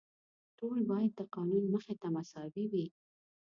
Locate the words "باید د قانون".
0.91-1.63